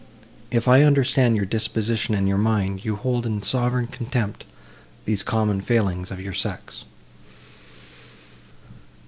If 0.49 0.67
I 0.67 0.81
understand 0.81 1.35
your 1.35 1.45
disposition 1.45 2.15
and 2.15 2.27
your 2.27 2.39
mind, 2.39 2.83
you 2.83 2.95
hold 2.95 3.27
in 3.27 3.43
sovereign 3.43 3.85
contempt 3.85 4.45
these 5.05 5.21
common 5.21 5.61
failings 5.61 6.09
of 6.09 6.19
your 6.19 6.33
sex." 6.33 6.85